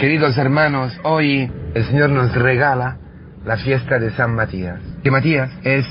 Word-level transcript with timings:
Queridos 0.00 0.38
hermanos, 0.38 0.98
hoy 1.02 1.52
el 1.74 1.84
Señor 1.84 2.08
nos 2.08 2.34
regala 2.34 2.96
la 3.44 3.58
fiesta 3.58 3.98
de 3.98 4.10
San 4.12 4.34
Matías. 4.34 4.80
Que 5.02 5.10
Matías 5.10 5.50
es 5.62 5.84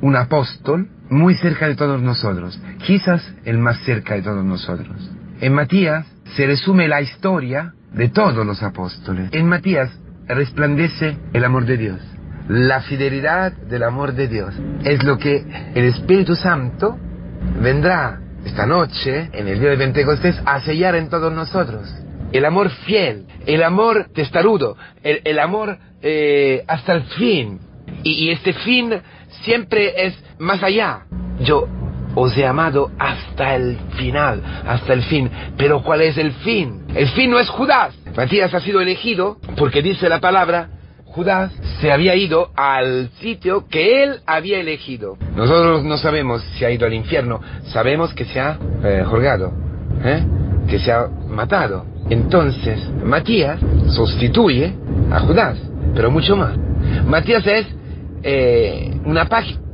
un 0.00 0.16
apóstol 0.16 0.88
muy 1.10 1.34
cerca 1.34 1.68
de 1.68 1.74
todos 1.74 2.00
nosotros, 2.00 2.58
quizás 2.86 3.22
el 3.44 3.58
más 3.58 3.78
cerca 3.80 4.14
de 4.14 4.22
todos 4.22 4.42
nosotros. 4.42 5.10
En 5.42 5.52
Matías 5.52 6.06
se 6.36 6.46
resume 6.46 6.88
la 6.88 7.02
historia 7.02 7.74
de 7.92 8.08
todos 8.08 8.46
los 8.46 8.62
apóstoles. 8.62 9.28
En 9.32 9.46
Matías 9.46 9.90
resplandece 10.26 11.18
el 11.34 11.44
amor 11.44 11.66
de 11.66 11.76
Dios, 11.76 12.00
la 12.48 12.80
fidelidad 12.80 13.52
del 13.52 13.82
amor 13.82 14.14
de 14.14 14.26
Dios. 14.26 14.54
Es 14.84 15.04
lo 15.04 15.18
que 15.18 15.44
el 15.74 15.84
Espíritu 15.84 16.34
Santo 16.34 16.98
vendrá 17.60 18.20
esta 18.42 18.64
noche, 18.64 19.28
en 19.34 19.48
el 19.48 19.60
día 19.60 19.68
de 19.68 19.76
Pentecostés, 19.76 20.40
a 20.46 20.60
sellar 20.60 20.94
en 20.94 21.10
todos 21.10 21.30
nosotros. 21.30 21.94
El 22.32 22.44
amor 22.44 22.70
fiel, 22.70 23.26
el 23.46 23.62
amor 23.62 24.08
testarudo, 24.14 24.76
el, 25.02 25.38
amor 25.38 25.78
eh, 26.02 26.64
hasta 26.68 26.94
el 26.94 27.02
fin. 27.02 27.60
y 28.04 28.30
este 28.30 28.52
fin 28.52 28.94
siempre 29.42 30.06
es 30.06 30.14
más 30.38 30.62
allá. 30.62 31.06
Yo 31.40 31.66
os 32.14 32.36
he 32.36 32.46
amado 32.46 32.90
hasta 32.98 33.54
el 33.54 33.78
final, 33.96 34.42
hasta 34.66 34.92
el 34.92 35.02
fin. 35.04 35.30
Pero 35.56 35.82
¿cuál 35.82 36.02
es 36.02 36.18
el 36.18 36.32
fin? 36.32 36.84
El 36.94 37.08
fin 37.08 37.30
no 37.30 37.38
es 37.38 37.48
Judas. 37.48 37.94
Matías 38.16 38.52
ha 38.52 38.60
sido 38.60 38.80
elegido 38.80 39.38
porque 39.56 39.82
dice 39.82 40.08
la 40.08 40.20
palabra, 40.20 40.68
Judas 41.04 41.52
se 41.80 41.90
había 41.90 42.14
ido 42.14 42.50
al 42.56 43.10
sitio 43.20 43.66
que 43.68 44.02
él 44.02 44.20
había 44.26 44.60
elegido. 44.60 45.16
Nosotros 45.34 45.84
no 45.84 45.98
sabemos 45.98 46.42
si 46.56 46.64
ha 46.64 46.70
ido 46.70 46.86
al 46.86 46.94
infierno, 46.94 47.40
sabemos 47.64 48.12
que 48.14 48.24
se 48.24 48.40
ha 48.40 48.58
eh, 48.84 49.04
juzgado, 49.06 49.52
¿eh? 50.04 50.24
Que 50.70 50.78
se 50.78 50.92
ha 50.92 51.08
matado. 51.28 51.84
Entonces, 52.08 52.80
Matías 53.04 53.60
sustituye 53.88 54.74
a 55.10 55.20
Judas, 55.20 55.58
pero 55.94 56.10
mucho 56.10 56.36
más. 56.36 56.56
Matías 57.04 57.46
es 57.46 57.66
eh, 58.22 58.98
una, 59.04 59.28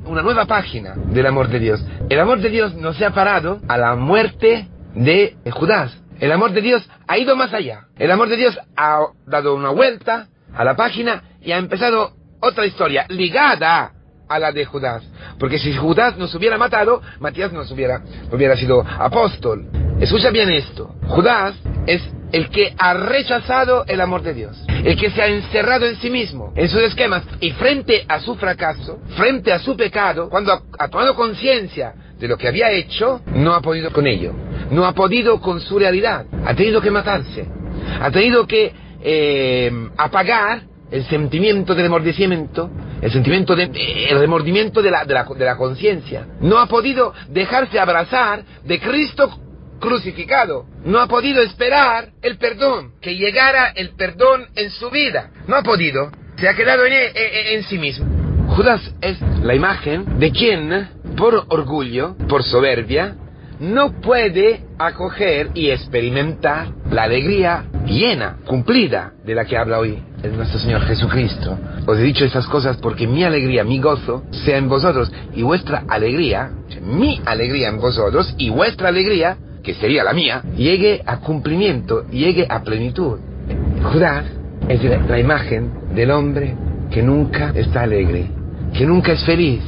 una 0.07 0.23
nueva 0.23 0.47
página 0.47 0.95
del 0.97 1.27
amor 1.27 1.49
de 1.49 1.59
Dios. 1.59 1.85
El 2.09 2.19
amor 2.19 2.41
de 2.41 2.49
Dios 2.49 2.75
no 2.75 2.93
se 2.95 3.05
ha 3.05 3.11
parado 3.11 3.61
a 3.69 3.77
la 3.77 3.95
muerte 3.95 4.69
de 4.95 5.37
Judas. 5.53 5.97
El 6.19 6.33
amor 6.33 6.53
de 6.53 6.63
Dios 6.63 6.89
ha 7.07 7.19
ido 7.19 7.37
más 7.37 7.53
allá. 7.53 7.87
El 7.99 8.11
amor 8.11 8.29
de 8.29 8.37
Dios 8.37 8.59
ha 8.77 9.01
dado 9.27 9.55
una 9.55 9.71
vuelta 9.71 10.29
a 10.55 10.65
la 10.65 10.75
página 10.75 11.23
y 11.43 11.53
ha 11.53 11.59
empezado 11.59 12.13
otra 12.41 12.67
historia 12.67 13.07
ligada 13.09 13.93
a 14.29 14.39
la 14.39 14.53
de 14.53 14.65
Judas. 14.65 15.03
Porque 15.39 15.59
si 15.59 15.75
Judas 15.75 16.17
nos 16.17 16.35
hubiera 16.35 16.59
matado, 16.59 17.03
Matías 17.21 17.53
nos 17.53 17.71
hubiera, 17.71 18.03
hubiera 18.33 18.57
sido 18.57 18.85
apóstol. 18.87 19.67
Escucha 20.01 20.31
bien 20.31 20.51
esto. 20.51 20.95
Judas 21.09 21.55
es 21.87 22.03
el 22.33 22.51
que 22.51 22.75
ha 22.77 22.95
rechazado 22.95 23.85
el 23.87 24.01
amor 24.01 24.23
de 24.23 24.35
Dios, 24.35 24.63
el 24.69 24.97
que 24.97 25.11
se 25.11 25.23
ha 25.23 25.29
encerrado 25.29 25.87
en 25.87 25.97
sí 25.97 26.11
mismo, 26.11 26.53
en 26.57 26.69
sus 26.69 26.83
esquemas, 26.83 27.23
y 27.41 27.53
frente 27.53 28.05
a 28.09 28.21
su 28.21 28.35
fracaso, 28.35 28.99
frente 29.17 29.53
a 29.53 29.59
su 29.59 29.77
pecado, 29.77 30.29
cuando 30.29 30.53
ha, 30.79 30.89
tomado 30.89 31.15
conciencia 31.15 31.95
de 32.19 32.29
lo 32.29 32.37
que 32.37 32.49
había 32.49 32.71
hecho, 32.73 33.21
no 33.27 33.55
ha 33.55 33.61
podido 33.61 33.91
con 33.93 34.07
ello, 34.07 34.33
no 34.71 34.85
ha 34.85 34.93
podido 34.93 35.41
con 35.41 35.61
su 35.61 35.79
realidad, 35.79 36.27
ha 36.45 36.55
tenido 36.55 36.81
que 36.81 36.91
matarse, 36.91 37.47
ha 38.01 38.11
tenido 38.11 38.47
que 38.47 38.73
eh, 39.03 39.71
apagar 39.97 40.63
el 40.91 41.05
sentimiento 41.07 41.75
de 41.75 41.83
remordimiento, 41.83 42.71
el 43.07 43.13
sentimiento 43.13 43.55
de, 43.55 43.71
el 44.11 44.19
remordimiento 44.19 44.83
de 44.83 44.91
la, 44.91 45.05
de 45.05 45.15
la, 45.15 45.23
de 45.25 45.45
la 45.45 45.57
conciencia. 45.57 46.27
No 46.41 46.59
ha 46.59 46.67
podido 46.67 47.15
dejarse 47.29 47.79
abrazar 47.79 48.43
de 48.65 48.81
Cristo 48.81 49.31
crucificado. 49.79 50.67
No 50.85 50.99
ha 50.99 51.07
podido 51.07 51.41
esperar 51.41 52.09
el 52.21 52.37
perdón, 52.37 52.95
que 53.01 53.15
llegara 53.15 53.69
el 53.77 53.91
perdón 53.91 54.47
en 54.57 54.71
su 54.73 54.91
vida. 54.91 55.31
No 55.47 55.55
ha 55.55 55.63
podido. 55.63 56.11
Se 56.37 56.49
ha 56.49 56.57
quedado 56.57 56.83
en, 56.85 57.63
sí 57.63 57.79
mismo. 57.79 58.07
Judas 58.57 58.83
es 59.01 59.21
la 59.41 59.55
imagen 59.55 60.19
de 60.19 60.33
quien, 60.33 60.89
por 61.17 61.45
orgullo, 61.49 62.17
por 62.29 62.43
soberbia, 62.43 63.15
no 63.61 64.01
puede 64.01 64.61
acoger 64.79 65.51
y 65.55 65.71
experimentar 65.71 66.69
la 66.91 67.05
alegría 67.05 67.65
llena, 67.87 68.37
cumplida, 68.47 69.13
de 69.25 69.35
la 69.35 69.45
que 69.45 69.57
habla 69.57 69.79
hoy 69.79 69.99
el 70.23 70.37
nuestro 70.37 70.59
Señor 70.59 70.83
Jesucristo. 70.83 71.59
Os 71.87 71.99
he 71.99 72.03
dicho 72.03 72.25
estas 72.25 72.47
cosas 72.47 72.77
porque 72.79 73.07
mi 73.07 73.25
alegría, 73.25 73.65
mi 73.65 73.81
gozo, 73.81 74.25
sea 74.31 74.59
en 74.59 74.69
vosotros 74.69 75.13
y 75.35 75.43
vuestra 75.43 75.85
alegría, 75.89 76.51
mi 76.83 77.21
alegría 77.25 77.69
en 77.69 77.79
vosotros 77.79 78.35
y 78.39 78.51
vuestra 78.51 78.89
alegría 78.89 79.37
que 79.63 79.75
sería 79.75 80.05
la 80.05 80.13
mía, 80.13 80.43
llegue 80.57 81.03
a 81.05 81.19
cumplimiento, 81.19 82.07
llegue 82.11 82.47
a 82.49 82.63
plenitud. 82.63 83.19
Judas 83.93 84.25
es 84.69 84.83
la 85.09 85.19
imagen 85.19 85.71
del 85.95 86.11
hombre 86.11 86.55
que 86.91 87.03
nunca 87.03 87.53
está 87.55 87.83
alegre, 87.83 88.31
que 88.73 88.87
nunca 88.87 89.13
es 89.13 89.25
feliz, 89.25 89.63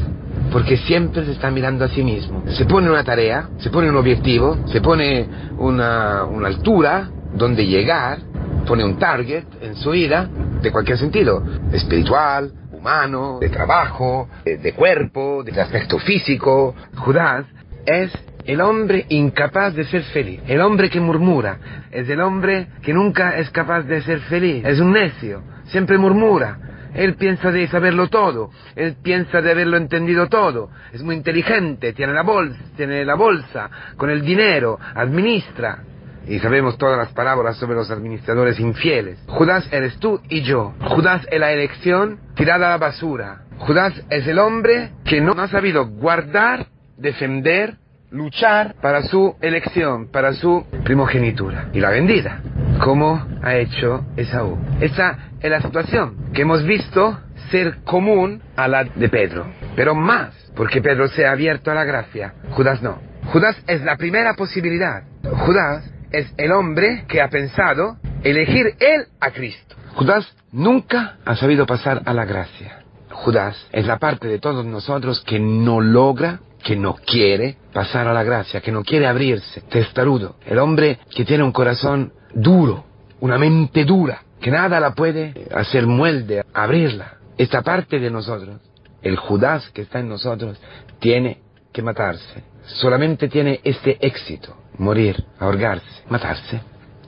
porque 0.53 0.77
siempre 0.77 1.25
se 1.25 1.33
está 1.33 1.51
mirando 1.51 1.85
a 1.85 1.89
sí 1.89 2.03
mismo. 2.03 2.43
Se 2.49 2.65
pone 2.65 2.91
una 2.91 3.05
tarea, 3.05 3.49
se 3.59 3.71
pone 3.71 3.89
un 3.89 3.97
objetivo, 3.97 4.59
se 4.67 4.81
pone 4.81 5.27
una, 5.59 6.23
altura 6.47 7.09
donde 7.35 7.67
llegar, 7.67 8.19
pone 8.67 8.85
un 8.85 8.99
target 8.99 9.45
en 9.61 9.77
su 9.77 9.91
vida, 9.91 10.29
de 10.63 10.73
cualquier 10.73 10.99
sentido, 10.99 11.43
espiritual, 11.73 12.53
humano, 12.73 13.39
de 13.41 13.49
trabajo, 13.49 14.29
de, 14.45 14.59
de 14.59 14.73
cuerpo, 14.73 15.43
de 15.45 15.61
aspecto 15.61 15.99
físico. 15.99 16.75
Judas 16.97 17.45
es 17.87 18.11
el 18.49 18.63
hombre 18.63 19.05
incapaz 19.11 19.75
de 19.75 19.85
ser 19.85 20.03
feliz, 20.05 20.41
el 20.47 20.63
hombre 20.63 20.89
que 20.89 21.01
murmura, 21.01 21.59
es 21.91 22.09
el 22.09 22.21
hombre 22.23 22.69
que 22.83 22.95
nunca 22.95 23.37
es 23.37 23.51
capaz 23.51 23.83
de 23.83 24.01
ser 24.01 24.21
feliz, 24.21 24.65
es 24.65 24.81
un 24.81 24.93
necio, 24.93 25.43
siempre 25.67 25.99
murmura. 25.99 26.59
Él 26.95 27.15
piensa 27.15 27.51
de 27.51 27.67
saberlo 27.69 28.09
todo, 28.09 28.51
él 28.77 28.97
piensa 29.03 29.41
de 29.41 29.51
haberlo 29.51 29.77
entendido 29.77 30.29
todo, 30.29 30.71
es 30.93 31.03
muy 31.03 31.17
inteligente, 31.17 31.93
tiene 31.93 32.13
la 32.13 32.23
bolsa, 32.23 32.59
tiene 32.77 33.05
la 33.05 33.15
bolsa 33.15 33.71
con 33.97 34.11
el 34.11 34.23
dinero, 34.23 34.79
administra. 34.95 35.85
Y 36.27 36.41
sabemos 36.41 36.77
todas 36.77 36.99
las 36.99 37.13
palabras 37.13 37.57
sobre 37.57 37.77
los 37.77 37.91
administradores 37.91 38.61
infieles. 38.61 39.19
Judas 39.27 39.67
eres 39.73 39.99
tú 39.99 40.21
y 40.29 40.43
yo. 40.43 40.75
Judas 40.81 41.27
es 41.31 41.41
la 41.41 41.53
elección 41.53 42.21
tirada 42.35 42.67
a 42.67 42.71
la 42.71 42.77
basura. 42.77 43.45
Judas 43.59 43.95
es 44.11 44.27
el 44.27 44.39
hombre 44.39 44.91
que 45.05 45.23
no 45.23 45.33
ha 45.33 45.49
sabido 45.49 45.87
guardar, 45.87 46.67
defender 46.99 47.79
luchar 48.11 48.75
para 48.81 49.03
su 49.03 49.37
elección, 49.41 50.09
para 50.09 50.35
su 50.35 50.67
primogenitura. 50.85 51.69
Y 51.73 51.81
la 51.81 51.91
vendida, 51.91 52.41
como 52.79 53.25
ha 53.43 53.57
hecho 53.57 54.05
Esaú. 54.17 54.59
Esa 54.81 55.31
es 55.41 55.51
la 55.51 55.61
situación 55.61 56.31
que 56.33 56.43
hemos 56.43 56.65
visto 56.65 57.19
ser 57.51 57.79
común 57.85 58.43
a 58.57 58.69
la 58.69 58.85
de 58.85 59.09
Pedro. 59.09 59.47
Pero 59.77 59.95
más, 59.95 60.35
porque 60.55 60.81
Pedro 60.81 61.09
se 61.09 61.27
ha 61.27 61.33
abierto 61.33 61.71
a 61.71 61.75
la 61.75 61.85
gracia. 61.85 62.35
Judas 62.51 62.83
no. 62.83 62.99
Judas 63.33 63.57
es 63.67 63.83
la 63.83 63.97
primera 63.97 64.35
posibilidad. 64.35 65.03
Judas 65.23 65.91
es 66.11 66.33
el 66.37 66.53
hombre 66.53 67.05
que 67.09 67.21
ha 67.21 67.29
pensado 67.29 67.97
elegir 68.23 68.75
él 68.81 69.07
a 69.21 69.31
Cristo. 69.31 69.77
Judas 69.95 70.35
nunca 70.53 71.17
ha 71.25 71.37
sabido 71.37 71.67
pasar 71.67 72.03
a 72.05 72.15
la 72.15 72.25
gracia. 72.25 72.81
Judas 73.11 73.67
es 73.73 73.87
la 73.87 73.99
parte 73.99 74.29
de 74.29 74.39
todos 74.39 74.65
nosotros 74.65 75.23
que 75.27 75.41
no 75.41 75.81
logra 75.81 76.41
que 76.63 76.77
no 76.77 76.95
quiere 76.95 77.57
pasar 77.73 78.09
a 78.09 78.13
la 78.13 78.25
gracia, 78.25 78.61
que 78.61 78.73
no 78.73 78.83
quiere 78.83 79.07
abrirse, 79.07 79.61
testarudo, 79.63 80.37
el 80.45 80.59
hombre 80.59 80.99
que 81.15 81.25
tiene 81.25 81.45
un 81.45 81.53
corazón 81.53 82.13
duro, 82.41 82.85
una 83.21 83.39
mente 83.39 83.85
dura, 83.85 84.23
que 84.41 84.51
nada 84.51 84.81
la 84.81 84.95
puede 84.95 85.35
hacer 85.55 85.87
muelde, 85.87 86.45
abrirla. 86.55 87.15
Esta 87.37 87.63
parte 87.63 87.99
de 87.99 88.11
nosotros, 88.11 88.61
el 89.03 89.17
Judas 89.17 89.71
que 89.71 89.83
está 89.83 90.01
en 90.01 90.09
nosotros, 90.09 90.59
tiene 90.99 91.39
que 91.73 91.83
matarse. 91.83 92.43
Solamente 92.65 93.29
tiene 93.29 93.61
este 93.65 93.99
éxito, 94.01 94.57
morir, 94.79 95.25
ahorgarse, 95.39 96.03
matarse. 96.09 96.61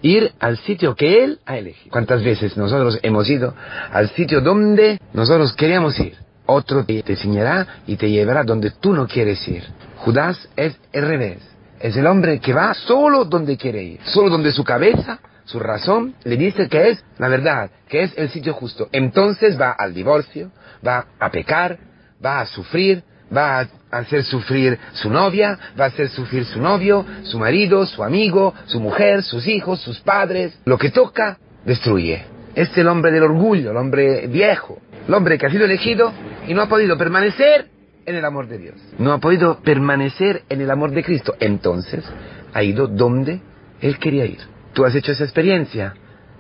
Ir 0.03 0.33
al 0.41 0.57
sitio 0.59 0.95
que 0.95 1.23
Él 1.25 1.41
ha 1.45 1.59
elegido. 1.59 1.91
¿Cuántas 1.91 2.23
veces 2.23 2.57
nosotros 2.57 2.99
hemos 3.03 3.29
ido 3.29 3.55
al 3.93 4.09
sitio 4.11 4.41
donde 4.41 4.99
nosotros 5.13 5.53
queríamos 5.55 5.99
ir? 6.01 6.17
otro 6.51 6.85
te, 6.85 7.05
enseñará 7.07 7.67
y 7.87 7.97
te 7.97 8.11
llevará 8.11 8.45
donde 8.45 8.71
tú 8.71 8.93
no 8.93 9.07
quieres 9.07 9.47
ir. 9.49 9.65
Judas 9.99 10.49
es 10.57 10.77
el 10.93 11.07
revés. 11.07 11.39
Es 11.81 11.97
el 11.97 12.07
hombre 12.07 12.41
que 12.41 12.53
va 12.53 12.75
solo 12.75 13.25
donde 13.25 13.57
quiere 13.57 13.83
ir, 13.83 14.01
solo 14.05 14.29
donde 14.29 14.53
su 14.53 14.63
cabeza, 14.63 15.19
su 15.45 15.59
razón, 15.59 16.15
le 16.25 16.37
dice 16.37 16.69
que 16.69 16.91
es 16.91 17.05
la 17.19 17.29
verdad, 17.29 17.71
que 17.89 18.03
es 18.03 18.13
el 18.19 18.29
sitio 18.29 18.53
justo. 18.53 18.89
Entonces 18.93 19.59
va 19.59 19.73
al 19.73 19.95
divorcio, 19.95 20.53
va 20.87 21.07
a 21.19 21.31
pecar, 21.31 21.79
va 22.25 22.41
a 22.41 22.47
sufrir, 22.47 23.03
va 23.35 23.61
a 23.61 23.69
hacer 23.91 24.25
sufrir 24.25 24.79
su 24.93 25.09
novia, 25.09 25.59
va 25.79 25.85
a 25.85 25.89
hacer 25.89 26.11
sufrir 26.11 26.45
su 26.45 26.61
novio, 26.61 27.07
su 27.23 27.39
marido, 27.39 27.87
su 27.87 28.05
amigo, 28.05 28.55
su 28.67 28.79
mujer, 28.79 29.23
sus 29.23 29.47
hijos, 29.47 29.81
sus 29.81 30.01
padres. 30.01 30.61
Lo 30.67 30.77
que 30.77 30.91
toca, 30.91 31.39
destruye. 31.65 32.27
Es 32.55 32.77
el 32.77 32.89
hombre 32.89 33.11
del 33.11 33.23
orgullo, 33.23 33.71
el 33.71 33.77
hombre 33.79 34.27
viejo, 34.27 34.79
el 35.09 35.15
hombre 35.15 35.39
que 35.39 35.47
ha 35.47 35.51
sido 35.51 35.65
elegido 35.65 36.13
y 36.47 36.53
no 36.53 36.61
ha 36.61 36.69
podido 36.69 36.99
permanecer 36.99 37.80
en 38.11 38.17
el 38.17 38.25
amor 38.25 38.49
de 38.49 38.59
Dios. 38.59 38.77
No 38.99 39.13
ha 39.13 39.19
podido 39.19 39.61
permanecer 39.63 40.43
en 40.49 40.61
el 40.61 40.71
amor 40.71 40.91
de 40.91 41.03
Cristo. 41.03 41.35
Entonces 41.41 42.05
ha 42.53 42.63
ido 42.63 42.87
donde 42.87 43.41
Él 43.81 43.99
quería 43.99 44.27
ir. 44.27 44.39
Tú 44.73 44.85
has 44.85 44.95
hecho 44.95 45.13
esa 45.13 45.25
experiencia 45.25 45.95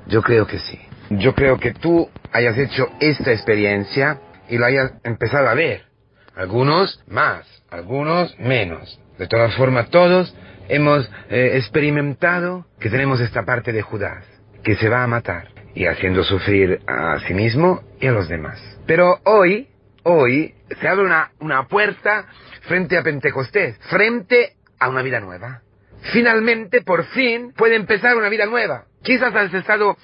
Yo 0.06 0.22
creo 0.22 0.46
que 0.46 0.58
sí. 0.58 0.78
Yo 1.10 1.34
creo 1.34 1.58
que 1.58 1.72
tú 1.72 2.08
hayas 2.32 2.56
hecho 2.58 2.88
esta 3.00 3.32
experiencia 3.32 4.20
y 4.48 4.58
lo 4.58 4.66
hayas 4.66 4.92
empezado 5.04 5.48
a 5.48 5.54
ver. 5.54 5.82
Algunos 6.34 7.02
más, 7.08 7.46
algunos 7.70 8.38
menos. 8.38 9.00
De 9.18 9.26
todas 9.26 9.54
formas, 9.54 9.90
todos 9.90 10.34
hemos 10.68 11.08
eh, 11.28 11.52
experimentado 11.54 12.66
que 12.78 12.88
tenemos 12.88 13.20
esta 13.20 13.44
parte 13.44 13.72
de 13.72 13.82
Judas, 13.82 14.24
que 14.62 14.76
se 14.76 14.88
va 14.88 15.02
a 15.02 15.06
matar 15.06 15.48
y 15.74 15.86
haciendo 15.86 16.24
sufrir 16.24 16.80
a 16.86 17.18
sí 17.26 17.34
mismo 17.34 17.82
y 18.00 18.06
a 18.06 18.12
los 18.12 18.28
demás. 18.28 18.60
Pero 18.86 19.20
hoy, 19.24 19.68
hoy, 20.04 20.54
se 20.80 20.88
abre 20.88 21.04
una, 21.04 21.30
una 21.40 21.66
puerta 21.66 22.26
frente 22.62 22.96
a 22.96 23.02
Pentecostés, 23.02 23.78
frente 23.88 24.54
a 24.78 24.88
una 24.88 25.02
vida 25.02 25.20
nueva. 25.20 25.62
Finalmente, 26.12 26.82
por 26.82 27.04
fin, 27.06 27.52
puede 27.56 27.76
empezar 27.76 28.16
una 28.16 28.28
vida 28.28 28.46
nueva. 28.46 28.84
Quizás 29.02 29.34
has 29.34 29.52
estado, 29.52 29.96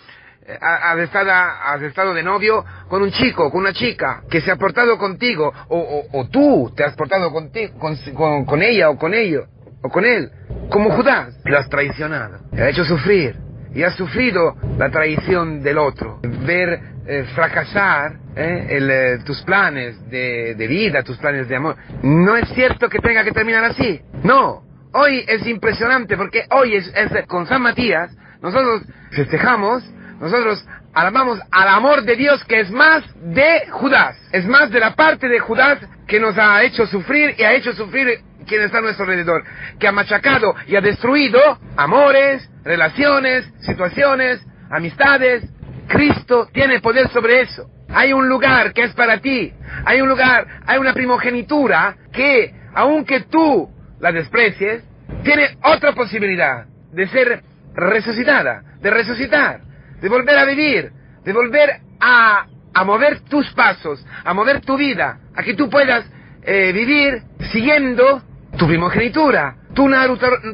eh, 0.46 0.58
has 0.60 0.98
estado, 0.98 1.30
has 1.30 1.82
estado 1.82 2.14
de 2.14 2.22
novio 2.22 2.64
con 2.88 3.02
un 3.02 3.10
chico, 3.10 3.50
con 3.50 3.60
una 3.60 3.72
chica, 3.72 4.22
que 4.30 4.40
se 4.40 4.50
ha 4.50 4.56
portado 4.56 4.98
contigo, 4.98 5.52
o, 5.68 6.28
tú 6.30 6.72
te 6.76 6.84
has 6.84 6.94
portado 6.94 7.30
contigo, 7.30 7.78
con, 7.78 7.96
con, 8.14 8.44
con 8.44 8.62
ella 8.62 8.90
o 8.90 8.98
con 8.98 9.14
ello, 9.14 9.46
o 9.82 9.88
con 9.88 10.04
él, 10.04 10.30
como 10.70 10.90
Judas. 10.90 11.34
Lo 11.44 11.58
has 11.58 11.68
traicionado, 11.68 12.40
le 12.52 12.62
has 12.62 12.70
hecho 12.70 12.84
sufrir, 12.84 13.36
y 13.74 13.82
has 13.82 13.94
sufrido 13.96 14.54
la 14.78 14.90
traición 14.90 15.62
del 15.62 15.78
otro, 15.78 16.20
ver 16.22 16.80
eh, 17.06 17.24
fracasar 17.34 18.16
eh, 18.34 18.66
eh, 18.68 19.18
tus 19.24 19.40
planes 19.42 20.10
de, 20.10 20.54
de, 20.54 20.66
vida, 20.66 21.02
tus 21.02 21.16
planes 21.18 21.48
de 21.48 21.56
amor. 21.56 21.76
No 22.02 22.36
es 22.36 22.48
cierto 22.50 22.88
que 22.88 22.98
tenga 22.98 23.22
que 23.22 23.32
terminar 23.32 23.64
así. 23.64 24.00
No. 24.22 24.62
Hoy 24.92 25.24
es 25.28 25.46
impresionante 25.46 26.16
porque 26.16 26.44
hoy 26.50 26.74
es, 26.74 26.90
es 26.94 27.26
con 27.26 27.46
San 27.46 27.62
Matías, 27.62 28.16
nosotros 28.40 28.82
festejamos, 29.10 29.84
nosotros 30.20 30.66
alabamos 30.94 31.38
al 31.50 31.68
amor 31.68 32.02
de 32.02 32.16
Dios 32.16 32.42
que 32.44 32.60
es 32.60 32.70
más 32.70 33.04
de 33.22 33.68
Judas, 33.70 34.16
es 34.32 34.46
más 34.46 34.70
de 34.70 34.80
la 34.80 34.94
parte 34.94 35.28
de 35.28 35.38
Judas 35.38 35.78
que 36.06 36.18
nos 36.18 36.38
ha 36.38 36.62
hecho 36.62 36.86
sufrir 36.86 37.34
y 37.36 37.42
ha 37.42 37.52
hecho 37.52 37.72
sufrir 37.74 38.20
quien 38.46 38.62
está 38.62 38.78
a 38.78 38.82
nuestro 38.82 39.04
alrededor, 39.04 39.44
que 39.78 39.88
ha 39.88 39.92
machacado 39.92 40.54
y 40.66 40.76
ha 40.76 40.80
destruido 40.80 41.40
amores, 41.76 42.48
relaciones, 42.64 43.44
situaciones, 43.60 44.44
amistades. 44.70 45.44
Cristo 45.88 46.48
tiene 46.52 46.80
poder 46.80 47.08
sobre 47.10 47.42
eso. 47.42 47.68
Hay 47.88 48.12
un 48.12 48.28
lugar 48.28 48.72
que 48.72 48.84
es 48.84 48.94
para 48.94 49.18
ti. 49.18 49.52
Hay 49.84 50.00
un 50.00 50.08
lugar, 50.08 50.46
hay 50.66 50.78
una 50.78 50.92
primogenitura 50.92 51.96
que, 52.12 52.52
aunque 52.74 53.20
tú 53.20 53.70
la 54.00 54.12
desprecies, 54.12 54.82
tiene 55.22 55.56
otra 55.62 55.92
posibilidad 55.92 56.66
de 56.92 57.06
ser 57.08 57.42
resucitada, 57.74 58.62
de 58.80 58.90
resucitar, 58.90 59.60
de 60.00 60.08
volver 60.08 60.38
a 60.38 60.44
vivir, 60.44 60.90
de 61.24 61.32
volver 61.32 61.80
a, 62.00 62.46
a 62.74 62.84
mover 62.84 63.20
tus 63.20 63.50
pasos, 63.52 64.04
a 64.24 64.34
mover 64.34 64.60
tu 64.60 64.76
vida, 64.76 65.18
a 65.34 65.42
que 65.42 65.54
tú 65.54 65.70
puedas 65.70 66.04
eh, 66.42 66.72
vivir 66.72 67.22
siguiendo 67.52 68.22
tu 68.56 68.66
primogenitura, 68.66 69.56
tu, 69.74 69.88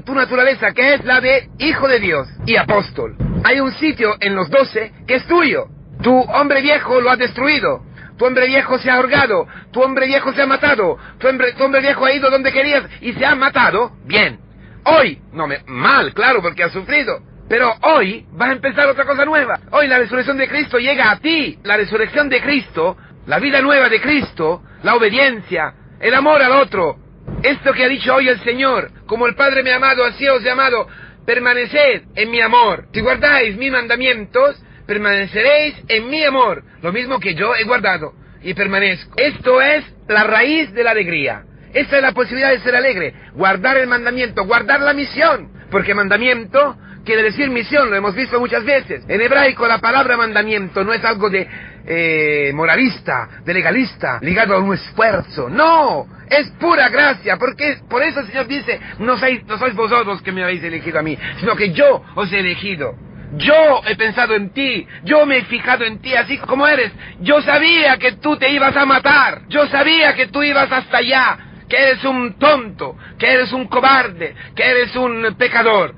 tu, 0.04 0.14
naturaleza, 0.14 0.72
que 0.72 0.94
es 0.94 1.04
la 1.04 1.20
de 1.20 1.48
hijo 1.58 1.88
de 1.88 2.00
Dios 2.00 2.28
y 2.46 2.56
apóstol. 2.56 3.16
Hay 3.44 3.60
un 3.60 3.72
sitio 3.72 4.16
en 4.20 4.34
los 4.34 4.50
doce 4.50 4.92
que 5.06 5.16
es 5.16 5.26
tuyo. 5.26 5.66
Tu 6.02 6.12
hombre 6.12 6.62
viejo 6.62 7.00
lo 7.00 7.10
ha 7.10 7.16
destruido. 7.16 7.84
Tu 8.18 8.26
hombre 8.26 8.46
viejo 8.46 8.78
se 8.78 8.90
ha 8.90 8.94
ahorgado. 8.94 9.46
Tu 9.72 9.80
hombre 9.80 10.06
viejo 10.06 10.32
se 10.32 10.42
ha 10.42 10.46
matado. 10.46 10.98
Tu 11.18 11.28
hombre, 11.28 11.52
tu 11.52 11.64
hombre 11.64 11.80
viejo 11.80 12.04
ha 12.04 12.12
ido 12.12 12.30
donde 12.30 12.52
querías 12.52 12.84
y 13.00 13.12
se 13.12 13.24
ha 13.24 13.34
matado. 13.34 13.92
Bien. 14.04 14.38
Hoy, 14.84 15.20
no 15.32 15.46
me, 15.46 15.60
mal, 15.66 16.12
claro, 16.12 16.42
porque 16.42 16.64
ha 16.64 16.70
sufrido. 16.70 17.20
Pero 17.48 17.72
hoy 17.82 18.26
va 18.40 18.46
a 18.46 18.52
empezar 18.52 18.88
otra 18.88 19.04
cosa 19.04 19.24
nueva. 19.24 19.60
Hoy 19.70 19.86
la 19.86 19.98
resurrección 19.98 20.38
de 20.38 20.48
Cristo 20.48 20.78
llega 20.78 21.10
a 21.10 21.18
ti. 21.18 21.58
La 21.62 21.76
resurrección 21.76 22.28
de 22.28 22.40
Cristo, 22.40 22.96
la 23.26 23.38
vida 23.38 23.60
nueva 23.60 23.88
de 23.88 24.00
Cristo, 24.00 24.62
la 24.82 24.96
obediencia, 24.96 25.74
el 26.00 26.14
amor 26.14 26.42
al 26.42 26.52
otro, 26.52 26.96
esto 27.42 27.72
que 27.72 27.84
ha 27.84 27.88
dicho 27.88 28.14
hoy 28.14 28.28
el 28.28 28.40
Señor, 28.40 28.90
como 29.06 29.26
el 29.26 29.34
Padre 29.34 29.62
me 29.62 29.72
ha 29.72 29.76
amado, 29.76 30.04
así 30.04 30.26
os 30.28 30.44
he 30.44 30.50
amado, 30.50 30.86
permaneced 31.26 32.02
en 32.14 32.30
mi 32.30 32.40
amor. 32.40 32.86
Si 32.92 33.00
guardáis 33.00 33.56
mis 33.56 33.70
mandamientos, 33.70 34.62
permaneceréis 34.86 35.74
en 35.88 36.08
mi 36.08 36.24
amor, 36.24 36.62
lo 36.82 36.92
mismo 36.92 37.20
que 37.20 37.34
yo 37.34 37.54
he 37.54 37.64
guardado 37.64 38.12
y 38.42 38.54
permanezco. 38.54 39.14
Esto 39.16 39.60
es 39.60 39.84
la 40.08 40.24
raíz 40.24 40.72
de 40.72 40.84
la 40.84 40.90
alegría. 40.90 41.44
Esta 41.72 41.96
es 41.96 42.02
la 42.02 42.12
posibilidad 42.12 42.50
de 42.50 42.60
ser 42.60 42.76
alegre, 42.76 43.14
guardar 43.32 43.78
el 43.78 43.86
mandamiento, 43.86 44.44
guardar 44.44 44.80
la 44.80 44.92
misión, 44.92 45.50
porque 45.70 45.94
mandamiento 45.94 46.76
quiere 47.04 47.22
decir 47.22 47.48
misión, 47.50 47.90
lo 47.90 47.96
hemos 47.96 48.14
visto 48.14 48.38
muchas 48.38 48.64
veces. 48.64 49.04
En 49.08 49.20
hebraico 49.20 49.66
la 49.66 49.78
palabra 49.78 50.16
mandamiento 50.16 50.84
no 50.84 50.92
es 50.92 51.02
algo 51.04 51.30
de 51.30 51.48
eh, 51.86 52.52
moralista, 52.54 53.28
de 53.44 53.54
legalista, 53.54 54.18
ligado 54.22 54.54
a 54.54 54.58
un 54.58 54.74
esfuerzo. 54.74 55.48
No, 55.48 56.06
es 56.28 56.50
pura 56.52 56.88
gracia, 56.88 57.36
porque 57.36 57.78
por 57.88 58.02
eso 58.02 58.20
el 58.20 58.26
Señor 58.26 58.46
dice, 58.46 58.80
no 58.98 59.18
sois, 59.18 59.44
no 59.46 59.58
sois 59.58 59.74
vosotros 59.74 60.22
que 60.22 60.32
me 60.32 60.42
habéis 60.42 60.62
elegido 60.62 60.98
a 60.98 61.02
mí, 61.02 61.18
sino 61.38 61.54
que 61.56 61.72
yo 61.72 62.02
os 62.14 62.32
he 62.32 62.38
elegido. 62.38 62.94
Yo 63.36 63.80
he 63.86 63.96
pensado 63.96 64.34
en 64.34 64.50
ti, 64.50 64.86
yo 65.04 65.24
me 65.24 65.38
he 65.38 65.44
fijado 65.44 65.84
en 65.84 66.00
ti 66.00 66.14
así 66.14 66.36
como 66.38 66.66
eres. 66.66 66.92
Yo 67.20 67.40
sabía 67.40 67.96
que 67.96 68.12
tú 68.12 68.36
te 68.36 68.50
ibas 68.50 68.76
a 68.76 68.84
matar, 68.84 69.42
yo 69.48 69.66
sabía 69.68 70.14
que 70.14 70.26
tú 70.26 70.42
ibas 70.42 70.70
hasta 70.70 70.98
allá, 70.98 71.38
que 71.68 71.76
eres 71.76 72.04
un 72.04 72.38
tonto, 72.38 72.96
que 73.18 73.32
eres 73.32 73.52
un 73.52 73.68
cobarde, 73.68 74.34
que 74.54 74.62
eres 74.62 74.94
un 74.96 75.34
pecador. 75.38 75.94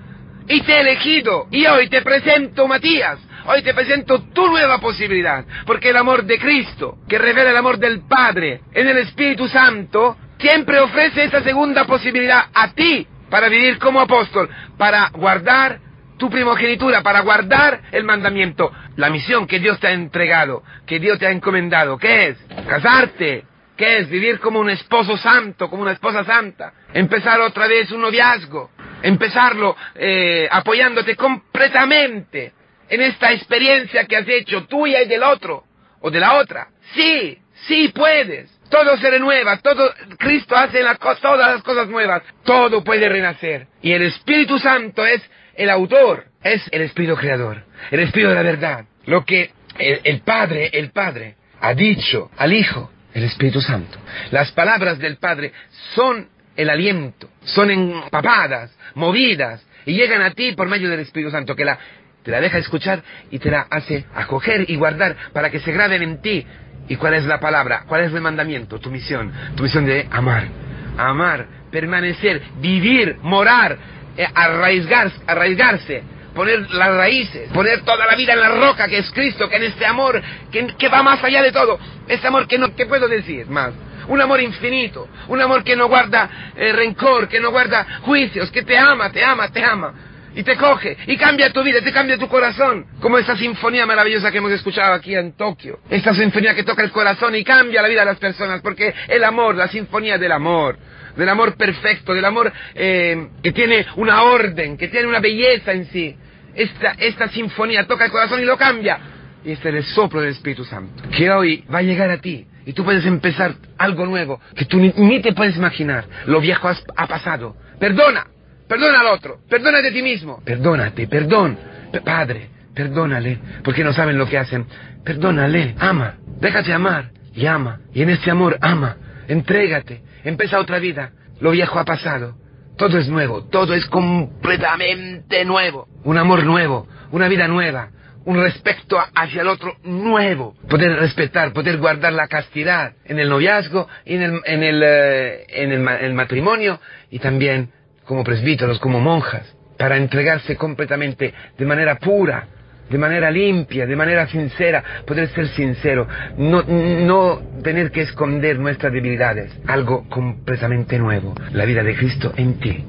Y 0.46 0.60
te 0.60 0.74
he 0.74 0.80
elegido, 0.80 1.48
y 1.50 1.66
hoy 1.66 1.88
te 1.88 2.02
presento 2.02 2.68
Matías, 2.68 3.18
Hoy 3.46 3.60
te 3.62 3.74
presento 3.74 4.22
tu 4.32 4.46
nueva 4.48 4.78
posibilidad, 4.78 5.44
porque 5.66 5.90
el 5.90 5.96
amor 5.98 6.24
de 6.24 6.38
Cristo, 6.38 6.96
que 7.06 7.18
revela 7.18 7.50
el 7.50 7.56
amor 7.56 7.78
del 7.78 8.00
Padre 8.08 8.62
en 8.72 8.88
el 8.88 8.96
Espíritu 8.98 9.48
Santo, 9.48 10.16
siempre 10.38 10.80
ofrece 10.80 11.24
esa 11.24 11.42
segunda 11.42 11.84
posibilidad 11.84 12.46
a 12.54 12.72
ti 12.72 13.06
para 13.28 13.50
vivir 13.50 13.78
como 13.78 14.00
apóstol, 14.00 14.48
para 14.78 15.10
guardar 15.10 15.78
tu 16.16 16.30
primogenitura, 16.30 17.02
para 17.02 17.20
guardar 17.20 17.82
el 17.92 18.04
mandamiento, 18.04 18.72
la 18.96 19.10
misión 19.10 19.46
que 19.46 19.58
Dios 19.58 19.78
te 19.78 19.88
ha 19.88 19.92
entregado, 19.92 20.62
que 20.86 20.98
Dios 20.98 21.18
te 21.18 21.26
ha 21.26 21.30
encomendado, 21.30 21.98
¿qué 21.98 22.28
es? 22.28 22.38
Casarte, 22.66 23.44
¿qué 23.76 23.98
es? 23.98 24.08
Vivir 24.08 24.40
como 24.40 24.58
un 24.58 24.70
esposo 24.70 25.18
santo, 25.18 25.68
como 25.68 25.82
una 25.82 25.92
esposa 25.92 26.24
santa, 26.24 26.72
empezar 26.94 27.38
otra 27.42 27.66
vez 27.66 27.92
un 27.92 28.00
noviazgo, 28.00 28.70
empezarlo 29.02 29.76
eh, 29.96 30.48
apoyándote 30.50 31.14
completamente 31.14 32.63
en 32.88 33.00
esta 33.00 33.32
experiencia 33.32 34.04
que 34.04 34.16
has 34.16 34.28
hecho 34.28 34.64
tuya 34.66 35.02
y 35.02 35.08
del 35.08 35.22
otro 35.22 35.64
o 36.00 36.10
de 36.10 36.20
la 36.20 36.34
otra. 36.34 36.68
Sí, 36.94 37.38
sí 37.66 37.92
puedes. 37.94 38.50
Todo 38.70 38.96
se 38.96 39.10
renueva, 39.10 39.58
todo, 39.58 39.92
Cristo 40.18 40.56
hace 40.56 40.82
la, 40.82 40.96
todas 40.96 41.54
las 41.54 41.62
cosas 41.62 41.88
nuevas, 41.88 42.22
todo 42.44 42.82
puede 42.82 43.08
renacer. 43.08 43.66
Y 43.82 43.92
el 43.92 44.02
Espíritu 44.02 44.58
Santo 44.58 45.06
es 45.06 45.22
el 45.54 45.70
autor, 45.70 46.24
es 46.42 46.62
el 46.72 46.82
Espíritu 46.82 47.16
Creador, 47.16 47.64
el 47.90 48.00
Espíritu 48.00 48.30
de 48.30 48.34
la 48.34 48.42
verdad. 48.42 48.84
Lo 49.06 49.24
que 49.24 49.52
el, 49.78 50.00
el 50.02 50.20
Padre, 50.20 50.70
el 50.72 50.90
Padre 50.90 51.36
ha 51.60 51.74
dicho 51.74 52.30
al 52.36 52.52
Hijo, 52.52 52.90
el 53.12 53.24
Espíritu 53.24 53.60
Santo. 53.60 53.98
Las 54.30 54.50
palabras 54.52 54.98
del 54.98 55.18
Padre 55.18 55.52
son 55.94 56.28
el 56.56 56.70
aliento, 56.70 57.30
son 57.44 57.70
empapadas, 57.70 58.76
movidas, 58.94 59.64
y 59.86 59.94
llegan 59.94 60.22
a 60.22 60.30
ti 60.30 60.52
por 60.52 60.68
medio 60.68 60.88
del 60.88 61.00
Espíritu 61.00 61.30
Santo, 61.30 61.54
que 61.54 61.64
la 61.64 61.78
te 62.24 62.30
la 62.30 62.40
deja 62.40 62.56
escuchar 62.56 63.02
y 63.30 63.38
te 63.38 63.50
la 63.50 63.66
hace 63.70 64.06
acoger 64.14 64.68
y 64.68 64.76
guardar 64.76 65.14
para 65.32 65.50
que 65.50 65.60
se 65.60 65.70
graben 65.72 66.02
en 66.02 66.22
ti. 66.22 66.46
¿Y 66.88 66.96
cuál 66.96 67.14
es 67.14 67.24
la 67.24 67.38
palabra? 67.38 67.84
¿Cuál 67.86 68.02
es 68.02 68.12
el 68.12 68.20
mandamiento? 68.20 68.78
Tu 68.78 68.90
misión. 68.90 69.30
Tu 69.54 69.62
misión 69.62 69.84
de 69.84 70.08
amar. 70.10 70.48
Amar, 70.96 71.46
permanecer, 71.70 72.40
vivir, 72.60 73.18
morar, 73.22 73.76
eh, 74.16 74.26
arraigarse, 74.34 75.16
arraigarse, 75.26 76.02
poner 76.34 76.70
las 76.70 76.94
raíces, 76.94 77.50
poner 77.52 77.82
toda 77.82 78.06
la 78.06 78.14
vida 78.16 78.32
en 78.32 78.40
la 78.40 78.48
roca 78.48 78.88
que 78.88 78.98
es 78.98 79.10
Cristo, 79.10 79.48
que 79.48 79.56
en 79.56 79.64
este 79.64 79.84
amor 79.84 80.22
que, 80.50 80.88
va 80.88 81.02
más 81.02 81.22
allá 81.22 81.42
de 81.42 81.52
todo. 81.52 81.78
Este 82.08 82.26
amor 82.26 82.46
que 82.46 82.58
no, 82.58 82.74
¿qué 82.74 82.86
puedo 82.86 83.06
decir 83.06 83.46
más? 83.46 83.72
un 84.06 84.20
amor 84.20 84.38
infinito, 84.38 85.08
un 85.28 85.40
amor 85.40 85.64
que 85.64 85.74
no 85.74 85.88
guarda 85.88 86.52
eh, 86.54 86.74
rencor, 86.74 87.26
que 87.26 87.40
no 87.40 87.50
guarda 87.50 88.00
juicios, 88.02 88.50
que 88.50 88.62
te 88.62 88.76
ama, 88.76 89.10
te 89.10 89.24
ama, 89.24 89.48
te 89.48 89.64
ama 89.64 89.94
y 90.34 90.42
te 90.42 90.56
coge 90.56 90.96
y 91.06 91.16
cambia 91.16 91.50
tu 91.50 91.62
vida, 91.62 91.80
te 91.80 91.92
cambia 91.92 92.18
tu 92.18 92.28
corazón, 92.28 92.86
como 93.00 93.18
esta 93.18 93.36
sinfonía 93.36 93.86
maravillosa 93.86 94.30
que 94.30 94.38
hemos 94.38 94.52
escuchado 94.52 94.94
aquí 94.94 95.14
en 95.14 95.36
Tokio, 95.36 95.80
esta 95.90 96.14
sinfonía 96.14 96.54
que 96.54 96.64
toca 96.64 96.82
el 96.82 96.90
corazón 96.90 97.34
y 97.34 97.44
cambia 97.44 97.82
la 97.82 97.88
vida 97.88 98.00
de 98.00 98.06
las 98.06 98.18
personas, 98.18 98.60
porque 98.60 98.92
el 99.08 99.24
amor, 99.24 99.54
la 99.54 99.68
sinfonía 99.68 100.18
del 100.18 100.32
amor, 100.32 100.78
del 101.16 101.28
amor 101.28 101.56
perfecto, 101.56 102.12
del 102.14 102.24
amor 102.24 102.52
eh, 102.74 103.28
que 103.42 103.52
tiene 103.52 103.86
una 103.96 104.22
orden, 104.22 104.76
que 104.76 104.88
tiene 104.88 105.06
una 105.06 105.20
belleza 105.20 105.72
en 105.72 105.86
sí, 105.86 106.16
esta, 106.54 106.92
esta 106.98 107.28
sinfonía 107.28 107.86
toca 107.86 108.04
el 108.04 108.10
corazón 108.10 108.40
y 108.40 108.44
lo 108.44 108.56
cambia. 108.56 108.98
Y 109.44 109.52
este 109.52 109.68
es 109.68 109.74
el 109.74 109.84
soplo 109.84 110.20
del 110.20 110.30
Espíritu 110.30 110.64
Santo, 110.64 111.02
que 111.10 111.30
hoy 111.30 111.64
va 111.72 111.78
a 111.78 111.82
llegar 111.82 112.10
a 112.10 112.18
ti. 112.18 112.46
Y 112.66 112.72
tú 112.72 112.82
puedes 112.82 113.04
empezar 113.04 113.54
algo 113.76 114.06
nuevo, 114.06 114.40
que 114.56 114.64
tú 114.64 114.78
ni, 114.78 115.20
te 115.20 115.34
puedes 115.34 115.56
imaginar. 115.56 116.06
Lo 116.24 116.40
viejo 116.40 116.66
ha 116.96 117.06
pasado. 117.06 117.54
Perdona, 117.78 118.26
Perdona 118.68 119.00
al 119.00 119.06
otro, 119.08 119.38
perdónate 119.48 119.88
a 119.88 119.92
ti 119.92 120.02
mismo, 120.02 120.42
perdónate, 120.44 121.06
perdón, 121.06 121.58
Padre, 122.00 122.48
perdónale, 122.74 123.38
porque 123.62 123.84
no 123.84 123.92
saben 123.92 124.18
lo 124.18 124.26
que 124.26 124.38
hacen. 124.38 124.66
Perdónale, 125.04 125.74
ama, 125.78 126.14
déjate 126.40 126.72
amar 126.72 127.10
y 127.34 127.46
ama. 127.46 127.80
Y 127.92 128.02
en 128.02 128.10
ese 128.10 128.30
amor 128.30 128.58
ama, 128.60 128.96
entrégate, 129.28 130.02
empieza 130.24 130.58
otra 130.58 130.78
vida. 130.78 131.12
Lo 131.40 131.50
viejo 131.50 131.78
ha 131.78 131.84
pasado, 131.84 132.36
todo 132.76 132.98
es 132.98 133.08
nuevo, 133.08 133.44
todo 133.44 133.74
es 133.74 133.86
completamente 133.86 135.44
nuevo. 135.44 135.88
Un 136.04 136.18
amor 136.18 136.44
nuevo, 136.44 136.88
una 137.10 137.28
vida 137.28 137.46
nueva, 137.48 137.90
un 138.24 138.40
respeto 138.40 138.98
hacia 139.14 139.42
el 139.42 139.48
otro 139.48 139.76
nuevo. 139.84 140.54
Poder 140.68 140.98
respetar, 140.98 141.52
poder 141.52 141.78
guardar 141.78 142.12
la 142.12 142.28
castidad 142.28 142.94
en 143.04 143.18
el 143.18 143.28
noviazgo, 143.28 143.88
en 144.04 144.22
el, 144.22 144.40
en 144.46 144.62
el, 144.62 144.82
eh, 144.84 145.44
en 145.48 145.72
el 145.72 146.14
matrimonio 146.14 146.80
y 147.10 147.18
también 147.18 147.70
como 148.04 148.24
presbíteros, 148.24 148.78
como 148.78 149.00
monjas, 149.00 149.54
para 149.78 149.96
entregarse 149.96 150.56
completamente 150.56 151.34
de 151.56 151.64
manera 151.64 151.98
pura, 151.98 152.46
de 152.88 152.98
manera 152.98 153.30
limpia, 153.30 153.86
de 153.86 153.96
manera 153.96 154.26
sincera, 154.26 154.82
poder 155.06 155.28
ser 155.28 155.48
sincero, 155.48 156.06
no, 156.36 156.62
no 156.62 157.42
tener 157.62 157.90
que 157.90 158.02
esconder 158.02 158.58
nuestras 158.58 158.92
debilidades, 158.92 159.52
algo 159.66 160.08
completamente 160.08 160.98
nuevo, 160.98 161.34
la 161.52 161.64
vida 161.64 161.82
de 161.82 161.96
Cristo 161.96 162.32
en 162.36 162.58
ti, 162.58 162.84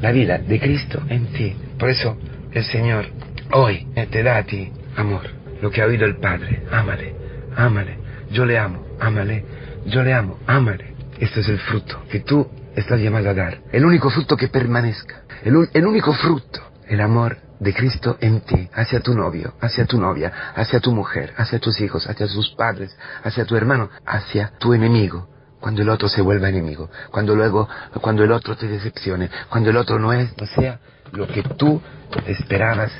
la 0.00 0.12
vida 0.12 0.38
de 0.38 0.58
Cristo 0.58 1.02
en 1.08 1.26
ti. 1.26 1.54
Por 1.78 1.90
eso 1.90 2.16
el 2.52 2.64
Señor 2.64 3.06
hoy 3.52 3.86
te 4.10 4.22
da 4.22 4.38
a 4.38 4.42
ti 4.44 4.72
amor, 4.96 5.22
lo 5.60 5.70
que 5.70 5.82
ha 5.82 5.86
oído 5.86 6.06
el 6.06 6.16
Padre, 6.16 6.62
ámale, 6.70 7.14
ámale, 7.56 7.98
yo 8.30 8.46
le 8.46 8.58
amo, 8.58 8.84
ámale, 8.98 9.44
yo 9.86 10.02
le 10.02 10.12
amo, 10.12 10.38
ámale. 10.46 10.94
Esto 11.20 11.40
es 11.40 11.48
el 11.48 11.58
fruto 11.58 12.02
que 12.10 12.20
tú 12.20 12.48
estás 12.74 13.00
llamado 13.00 13.30
a 13.30 13.34
dar, 13.34 13.60
el 13.72 13.84
único 13.84 14.10
fruto 14.10 14.36
que 14.36 14.48
permanezca, 14.48 15.22
el, 15.42 15.68
el 15.72 15.86
único 15.86 16.12
fruto, 16.12 16.60
el 16.88 17.00
amor 17.00 17.38
de 17.60 17.72
Cristo 17.72 18.18
en 18.20 18.40
ti, 18.40 18.68
hacia 18.74 19.00
tu 19.00 19.14
novio, 19.14 19.54
hacia 19.60 19.86
tu 19.86 19.98
novia, 20.00 20.32
hacia 20.54 20.80
tu 20.80 20.92
mujer, 20.92 21.32
hacia 21.36 21.58
tus 21.58 21.80
hijos, 21.80 22.08
hacia 22.08 22.26
sus 22.26 22.50
padres, 22.50 22.96
hacia 23.22 23.44
tu 23.44 23.56
hermano, 23.56 23.90
hacia 24.04 24.52
tu 24.58 24.74
enemigo, 24.74 25.28
cuando 25.60 25.82
el 25.82 25.88
otro 25.88 26.08
se 26.08 26.20
vuelva 26.20 26.48
enemigo, 26.48 26.90
cuando 27.10 27.34
luego, 27.34 27.68
cuando 28.00 28.22
el 28.22 28.32
otro 28.32 28.56
te 28.56 28.68
decepcione, 28.68 29.30
cuando 29.48 29.70
el 29.70 29.76
otro 29.76 29.98
no 29.98 30.12
es, 30.12 30.36
no 30.36 30.46
sea 30.46 30.78
lo 31.12 31.26
que 31.26 31.42
tú 31.42 31.80
esperabas 32.26 32.92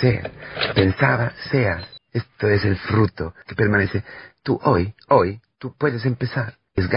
ser, 0.00 0.30
pensaba 0.74 1.32
seas. 1.50 1.84
Esto 2.12 2.48
es 2.48 2.64
el 2.64 2.76
fruto 2.76 3.34
que 3.46 3.56
permanece. 3.56 4.04
Tú 4.44 4.60
hoy, 4.62 4.94
hoy, 5.08 5.40
tú 5.58 5.74
puedes 5.76 6.04
empezar 6.04 6.54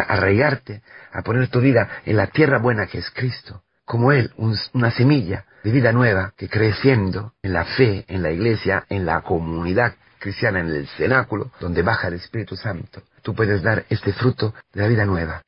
arraigarte, 0.08 0.82
a 1.12 1.22
poner 1.22 1.50
tu 1.50 1.62
vida 1.62 1.90
en 2.06 2.18
la 2.18 2.28
tierra 2.28 2.58
buena 2.58 2.88
que 2.88 3.00
es 3.00 3.10
Cristo, 3.12 3.64
como 3.86 4.12
Él, 4.12 4.32
una 4.74 4.92
semilla 4.92 5.46
de 5.64 5.72
vida 5.72 5.92
nueva 5.92 6.34
que 6.36 6.50
creciendo 6.50 7.34
en 7.42 7.54
la 7.54 7.66
fe, 7.66 8.06
en 8.08 8.22
la 8.22 8.32
iglesia, 8.32 8.86
en 8.90 9.06
la 9.06 9.22
comunidad 9.22 9.96
cristiana, 10.20 10.60
en 10.60 10.68
el 10.68 10.88
cenáculo, 10.88 11.52
donde 11.60 11.84
baja 11.84 12.08
el 12.08 12.16
Espíritu 12.16 12.56
Santo, 12.56 13.04
tú 13.22 13.36
puedes 13.36 13.62
dar 13.62 13.86
este 13.90 14.14
fruto 14.14 14.54
de 14.74 14.82
la 14.82 14.88
vida 14.88 15.06
nueva. 15.06 15.42